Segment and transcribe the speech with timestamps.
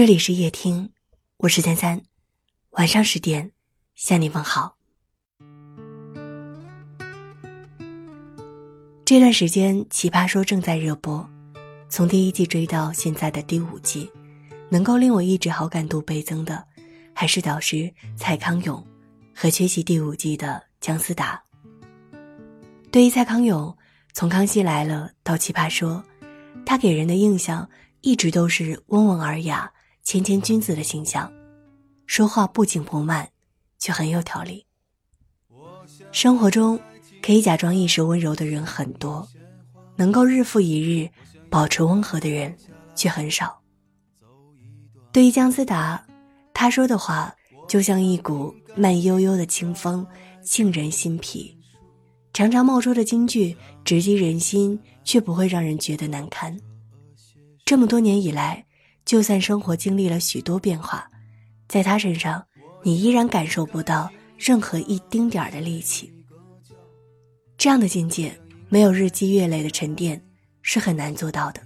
[0.00, 0.92] 这里是夜听，
[1.36, 2.00] 我是三三，
[2.70, 3.52] 晚上十点
[3.94, 4.78] 向你问好。
[9.04, 11.28] 这段时间《奇葩说》正在热播，
[11.90, 14.10] 从第一季追到现在的第五季，
[14.70, 16.66] 能够令我一直好感度倍增的，
[17.12, 18.82] 还是导师蔡康永
[19.34, 21.38] 和缺席第五季的姜思达。
[22.90, 23.76] 对于蔡康永，
[24.14, 26.02] 从《康熙来了》到《奇葩说》，
[26.64, 27.68] 他给人的印象
[28.00, 29.70] 一直都是温文尔雅、
[30.10, 31.32] 谦谦君子的形象，
[32.04, 33.30] 说话不紧不慢，
[33.78, 34.66] 却很有条理。
[36.10, 36.76] 生活中。
[37.22, 39.28] 可以假装一时温柔的人很多，
[39.94, 41.08] 能够日复一日
[41.48, 42.52] 保持温和的人
[42.96, 43.60] 却很少。
[45.12, 46.04] 对于姜思达，
[46.52, 47.32] 他说的话
[47.68, 50.04] 就像一股慢悠悠的清风，
[50.42, 51.56] 沁人心脾。
[52.32, 56.58] 常常冒出的金句直击人心，却不会让人觉得难堪。
[57.64, 58.64] 这么多年以来，
[59.10, 61.10] 就算生活经历了许多变化，
[61.66, 62.46] 在他身上，
[62.84, 66.14] 你依然感受不到任何一丁点儿的力气。
[67.58, 70.24] 这样的境界，没有日积月累的沉淀，
[70.62, 71.60] 是很难做到的。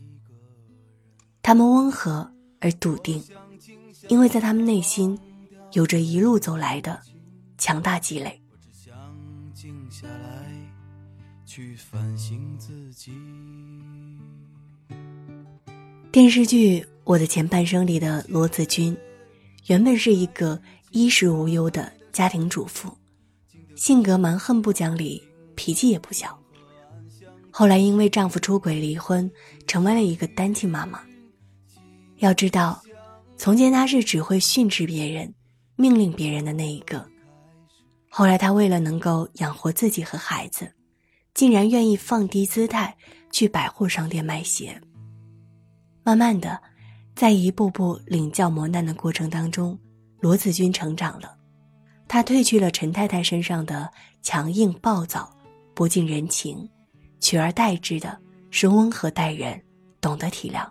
[1.43, 2.27] 他们温和
[2.61, 3.23] 而笃定，
[4.09, 5.19] 因为在他们内心，
[5.73, 6.99] 有着一路走来的
[7.59, 8.41] 强大积累。
[16.11, 18.97] 电视剧《我的前半生》里的罗子君，
[19.67, 20.61] 原本是一个
[20.91, 22.91] 衣食无忧的家庭主妇，
[23.77, 25.23] 性格蛮横不讲理。
[25.57, 26.37] 脾气也不小。
[27.49, 29.31] 后来因为丈夫出轨离婚，
[29.69, 31.01] 成为了一个单亲妈妈。
[32.17, 32.83] 要知道，
[33.37, 35.33] 从前她是只会训斥别人、
[35.77, 37.07] 命令别人的那一个。
[38.09, 40.75] 后来她为了能够养活自己和孩子，
[41.35, 42.97] 竟然愿意放低姿态
[43.31, 44.81] 去百货商店卖鞋。
[46.03, 46.61] 慢慢的，
[47.15, 49.79] 在一步步领教磨难的过程当中，
[50.21, 51.37] 罗子君成长了。
[52.09, 53.91] 她褪去了陈太太身上的
[54.23, 55.31] 强硬暴躁。
[55.75, 56.71] 不近人情，
[57.19, 58.17] 取而代之的
[58.51, 59.61] 是温和待人，
[60.01, 60.65] 懂得体谅。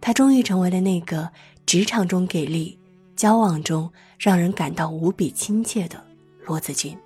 [0.00, 1.30] 他终于成为了那个
[1.66, 2.78] 职场中给力、
[3.16, 6.02] 交往中让人感到无比亲切的
[6.46, 6.96] 罗子君。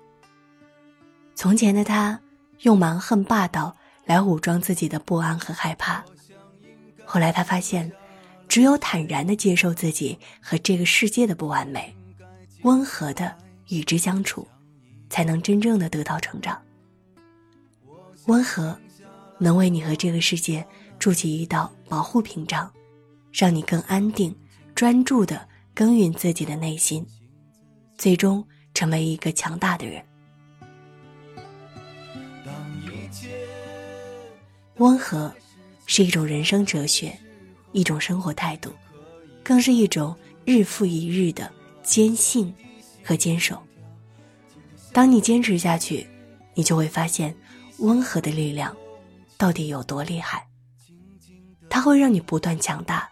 [1.35, 2.17] 从前的他
[2.61, 3.75] 用蛮横霸道
[4.05, 6.01] 来武装自己的不安和害怕，
[7.03, 7.91] 后来他发现，
[8.51, 11.95] 只有坦然的接受自己和这个世界的不完美，
[12.63, 13.33] 温和的
[13.69, 14.45] 与之相处。
[15.11, 16.59] 才能真正的得到成长。
[18.27, 18.79] 温和，
[19.37, 20.65] 能为你和这个世界
[20.97, 22.71] 筑起一道保护屏障，
[23.33, 24.33] 让你更安定、
[24.73, 25.45] 专注的
[25.75, 27.05] 耕耘自己的内心，
[27.97, 28.41] 最终
[28.73, 30.01] 成为一个强大的人。
[34.77, 35.29] 温和，
[35.85, 37.19] 是一种人生哲学，
[37.71, 38.73] 一种生活态度，
[39.43, 40.15] 更是一种
[40.45, 41.51] 日复一日的
[41.83, 42.53] 坚信
[43.03, 43.61] 和坚守。
[44.93, 46.05] 当你坚持下去，
[46.53, 47.35] 你就会发现，
[47.79, 48.75] 温和的力量
[49.37, 50.45] 到底有多厉害。
[51.69, 53.09] 它会让你不断强大，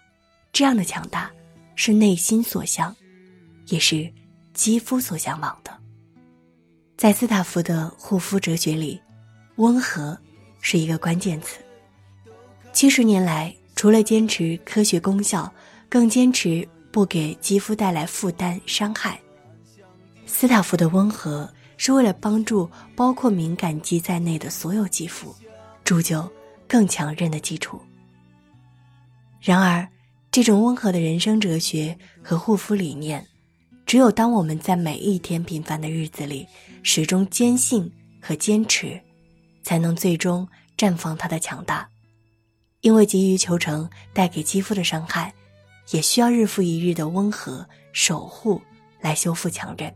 [0.51, 1.31] 这样的强大
[1.75, 2.93] 是内心所向，
[3.67, 4.11] 也是
[4.53, 5.71] 肌肤所向往的。
[6.97, 8.99] 在斯塔福的护肤哲学里，
[9.55, 10.17] 温和
[10.59, 11.59] 是一个关键词。
[12.73, 15.49] 七十年来，除了坚持科学功效，
[15.87, 19.17] 更坚持不给肌肤带来负担伤害。
[20.25, 21.49] 斯塔福的温和。
[21.81, 25.33] 是为了帮助包括敏感肌在内的所有肌肤，
[25.85, 26.29] 铸就
[26.67, 27.79] 更强韧的基础。
[29.39, 29.87] 然而，
[30.29, 33.25] 这种温和的人生哲学和护肤理念，
[33.85, 36.45] 只有当我们在每一天平凡的日子里
[36.83, 37.89] 始终坚信
[38.21, 38.99] 和坚持，
[39.63, 40.45] 才能最终
[40.77, 41.87] 绽放它的强大。
[42.81, 45.33] 因为急于求成带给肌肤的伤害，
[45.91, 48.61] 也需要日复一日的温和守护
[49.01, 49.93] 来修复强韧。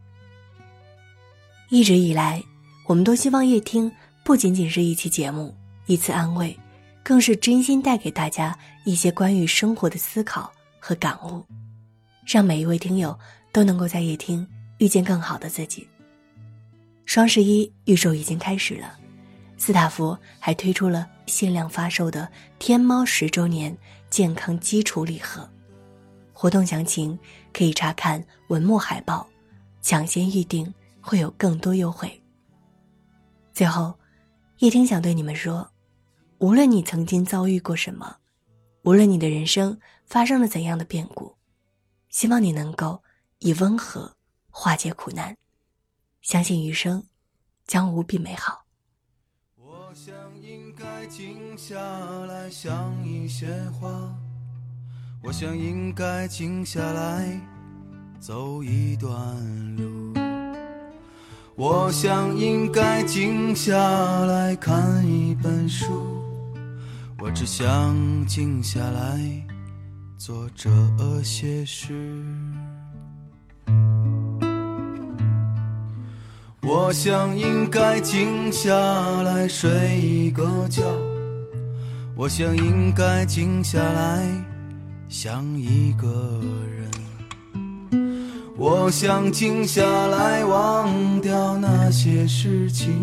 [1.70, 2.44] 一直以来，
[2.88, 3.92] 我们都希望夜听
[4.24, 5.56] 不仅仅是一期节目、
[5.86, 6.58] 一次安慰，
[7.02, 11.44] 更是真心带给大家一些关于生活的思考和感悟，
[12.26, 13.18] 让每一位听友
[13.52, 14.46] 都能够在夜听
[14.78, 15.88] 遇见更好的自己。
[17.06, 18.98] 双十一预售已经开始了，
[19.58, 23.76] 斯塔福还推出了限量发售的天猫十周年
[24.10, 25.50] 健康基础礼盒，
[26.32, 27.18] 活动详情
[27.52, 29.28] 可以查看文末海报，
[29.82, 30.74] 抢先预定。
[31.06, 32.24] 会有更多优惠。
[33.52, 33.94] 最后，
[34.60, 35.70] 叶听想对你们说：
[36.38, 38.16] 无论你曾经遭遇过什么，
[38.84, 41.36] 无论你的人生发生了怎样的变故，
[42.08, 43.04] 希望你能够
[43.40, 44.16] 以温和
[44.50, 45.36] 化解苦难，
[46.22, 47.06] 相信余生
[47.68, 48.63] 将无比美好。
[51.16, 51.78] 静下
[52.26, 53.46] 来想一些
[53.80, 53.88] 话。
[55.22, 57.40] 我想应该静下来
[58.20, 59.14] 走一段
[59.76, 60.12] 路。
[61.54, 63.76] 我想应该静下
[64.26, 65.86] 来看一本书。
[67.20, 69.22] 我只想静下来
[70.18, 70.72] 做这
[71.22, 71.94] 些事。
[76.66, 78.74] 我想应该静下
[79.24, 80.82] 来睡一个觉。
[82.16, 84.26] 我想应该静下来
[85.10, 86.40] 想一个
[86.70, 86.90] 人。
[88.56, 92.94] 我想静下来忘掉那些事情。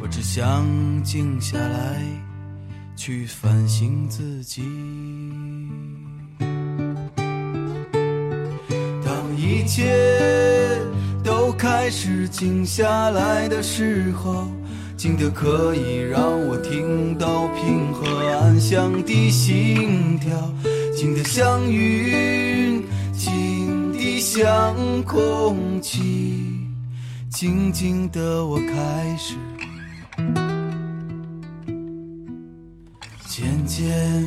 [0.00, 0.64] 我只想
[1.02, 2.02] 静下来
[2.96, 4.62] 去反省自己。
[9.04, 10.59] 当一切。
[11.60, 14.48] 开始静下来的时候，
[14.96, 20.30] 静得可以让我听到平和安详的心跳，
[20.96, 26.66] 静得像云，静得像空气，
[27.28, 29.34] 静静的我开始
[33.28, 34.26] 渐渐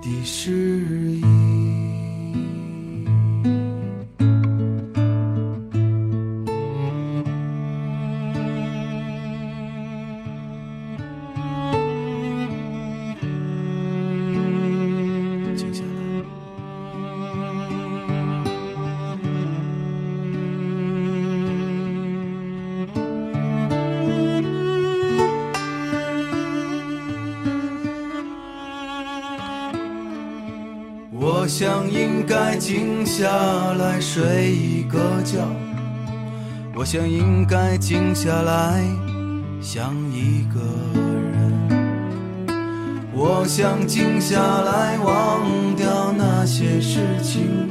[0.00, 1.67] 地适应。
[31.58, 33.28] 想应该静下
[33.72, 35.38] 来睡一个觉，
[36.72, 38.80] 我想应该静下来
[39.60, 40.60] 想一个
[41.32, 42.48] 人，
[43.12, 47.68] 我想静下来忘掉那些事情，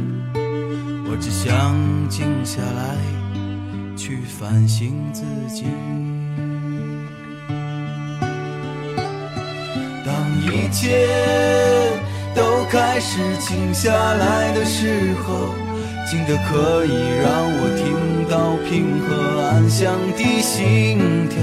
[1.10, 1.74] 我只想
[2.10, 2.98] 静下来
[3.95, 5.63] 去反省自己。
[10.06, 11.67] 当一切。
[12.69, 15.54] 开始静下来的时候，
[16.10, 16.92] 静得可以
[17.22, 17.28] 让
[17.60, 21.00] 我听到平和安详的心
[21.30, 21.40] 跳，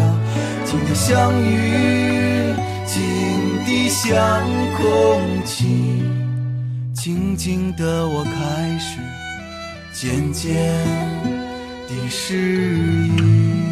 [0.65, 2.55] 静得像雨，
[2.85, 3.01] 静
[3.65, 4.13] 得像
[4.77, 6.03] 空气，
[6.93, 9.01] 静静的我开始
[9.93, 10.53] 渐渐
[11.89, 13.64] 地适应。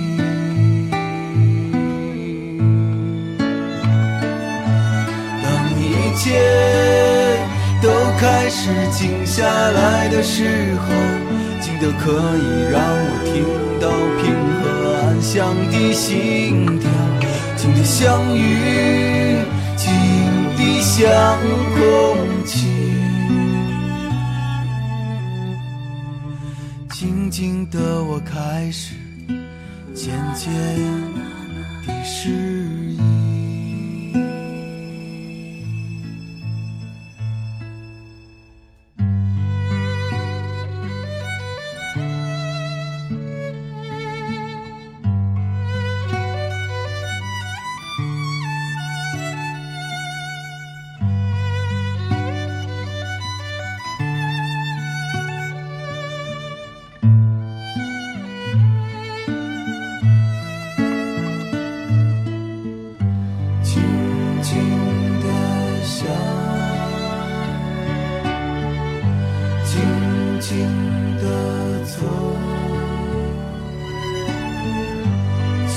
[8.64, 10.86] 是静下来的时候，
[11.60, 13.42] 静得可以让我听
[13.80, 13.90] 到
[14.22, 14.22] 平
[14.62, 14.62] 和
[15.02, 16.88] 安详的心跳，
[17.56, 19.44] 静得像云，
[19.76, 19.90] 静
[20.56, 21.02] 得像
[21.74, 21.82] 空
[22.44, 22.68] 气，
[26.90, 28.94] 静静的我开始
[29.92, 30.52] 渐渐
[31.84, 32.91] 地适应。
[70.42, 70.66] 静静
[71.18, 71.24] 的
[71.84, 71.96] 走
[75.68, 75.76] 静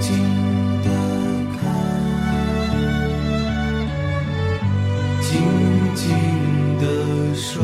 [0.00, 0.10] 静
[0.82, 0.88] 的
[1.56, 1.62] 看
[5.20, 5.30] 静
[5.94, 6.04] 静
[6.80, 6.84] 的
[7.36, 7.54] 说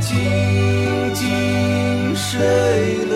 [0.00, 0.10] 静
[1.14, 1.22] 静
[2.16, 2.32] 睡
[3.06, 3.13] 了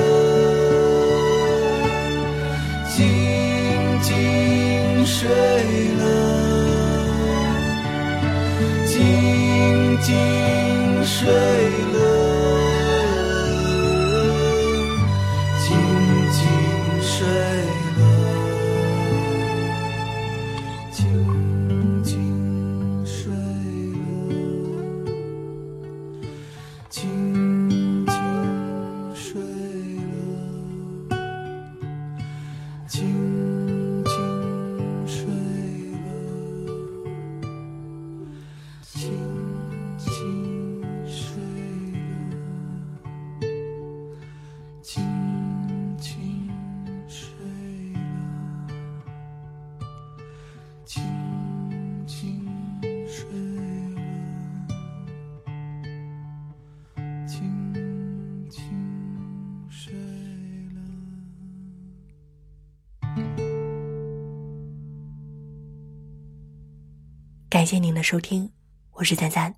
[67.59, 68.53] 感谢您的收听，
[68.93, 69.57] 我是赞赞。